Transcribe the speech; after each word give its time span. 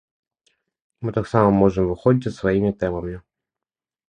Мы 1.05 1.13
таксама 1.17 1.49
можам 1.61 1.85
выходзіць 1.91 2.27
са 2.31 2.35
сваімі 2.39 2.71
тэмамі. 2.81 3.15